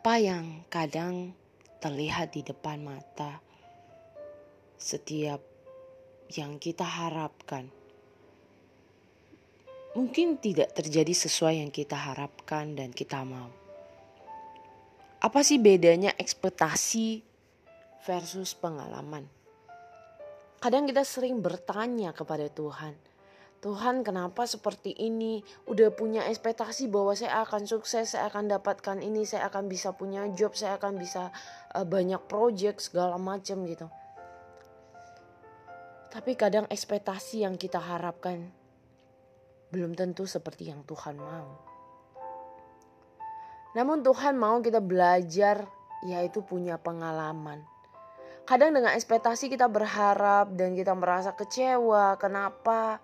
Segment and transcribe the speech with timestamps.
[0.00, 1.36] apa yang kadang
[1.76, 3.36] terlihat di depan mata
[4.80, 5.44] setiap
[6.32, 7.68] yang kita harapkan
[9.92, 13.52] mungkin tidak terjadi sesuai yang kita harapkan dan kita mau.
[15.20, 17.20] Apa sih bedanya ekspektasi
[18.08, 19.28] versus pengalaman?
[20.64, 22.96] Kadang kita sering bertanya kepada Tuhan,
[23.60, 25.44] Tuhan kenapa seperti ini?
[25.68, 30.24] Udah punya ekspektasi bahwa saya akan sukses, saya akan dapatkan ini, saya akan bisa punya
[30.32, 31.28] job, saya akan bisa
[31.76, 33.84] uh, banyak project segala macam gitu.
[36.08, 38.48] Tapi kadang ekspektasi yang kita harapkan
[39.70, 41.60] belum tentu seperti yang Tuhan mau.
[43.76, 45.68] Namun Tuhan mau kita belajar
[46.08, 47.62] yaitu punya pengalaman.
[48.48, 52.18] Kadang dengan ekspektasi kita berharap dan kita merasa kecewa.
[52.18, 52.98] Kenapa?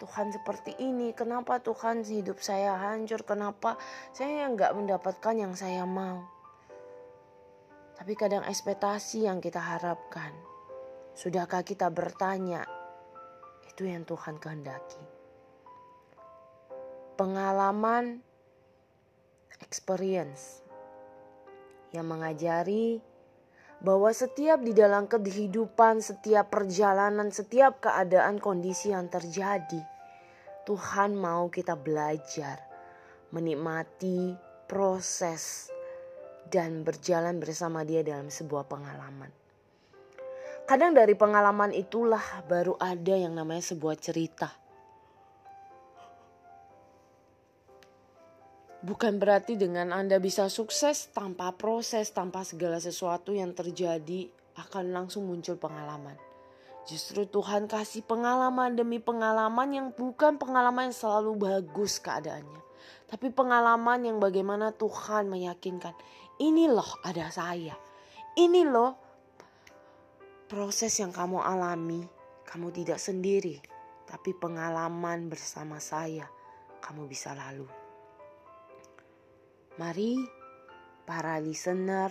[0.00, 3.76] Tuhan seperti ini, kenapa Tuhan hidup saya hancur, kenapa
[4.16, 6.24] saya nggak mendapatkan yang saya mau.
[8.00, 10.32] Tapi kadang ekspektasi yang kita harapkan,
[11.12, 12.64] sudahkah kita bertanya,
[13.68, 15.04] itu yang Tuhan kehendaki.
[17.20, 18.24] Pengalaman,
[19.60, 20.64] experience,
[21.92, 23.04] yang mengajari
[23.80, 29.80] bahwa setiap di dalam kehidupan, setiap perjalanan, setiap keadaan kondisi yang terjadi,
[30.68, 32.60] Tuhan mau kita belajar
[33.32, 34.36] menikmati
[34.68, 35.72] proses
[36.52, 39.32] dan berjalan bersama Dia dalam sebuah pengalaman.
[40.68, 44.54] Kadang dari pengalaman itulah baru ada yang namanya sebuah cerita.
[48.80, 55.28] Bukan berarti dengan Anda bisa sukses tanpa proses, tanpa segala sesuatu yang terjadi akan langsung
[55.28, 56.16] muncul pengalaman.
[56.88, 62.62] Justru Tuhan kasih pengalaman demi pengalaman yang bukan pengalaman yang selalu bagus keadaannya.
[63.04, 65.92] Tapi pengalaman yang bagaimana Tuhan meyakinkan,
[66.40, 67.76] ini loh ada saya.
[68.32, 68.96] Ini loh
[70.48, 72.00] proses yang kamu alami.
[72.48, 73.60] Kamu tidak sendiri,
[74.08, 76.26] tapi pengalaman bersama saya
[76.82, 77.68] kamu bisa lalu.
[79.78, 80.18] Mari
[81.06, 82.10] para listener,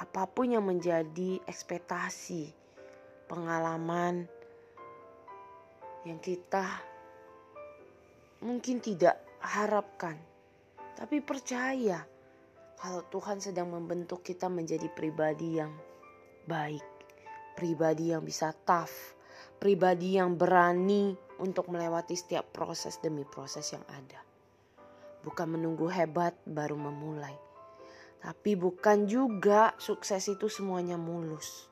[0.00, 2.48] apa pun yang menjadi ekspektasi
[3.28, 4.24] pengalaman
[6.08, 6.64] yang kita
[8.40, 10.16] mungkin tidak harapkan,
[10.96, 12.00] tapi percaya
[12.80, 15.76] kalau Tuhan sedang membentuk kita menjadi pribadi yang
[16.48, 16.84] baik,
[17.52, 19.12] pribadi yang bisa tough,
[19.60, 21.12] pribadi yang berani
[21.44, 24.29] untuk melewati setiap proses demi proses yang ada.
[25.20, 27.36] Bukan menunggu hebat baru memulai,
[28.24, 31.70] tapi bukan juga sukses itu semuanya mulus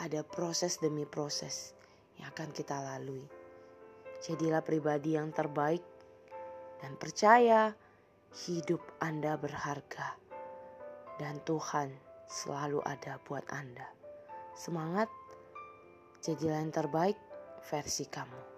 [0.00, 1.76] ada proses demi proses
[2.16, 3.24] yang akan kita lalui.
[4.22, 5.82] Jadilah pribadi yang terbaik
[6.80, 7.74] dan percaya
[8.48, 10.16] hidup Anda berharga
[11.20, 11.92] dan Tuhan
[12.26, 13.86] selalu ada buat Anda.
[14.56, 15.08] Semangat,
[16.24, 17.18] jadilah yang terbaik
[17.68, 18.51] versi kamu.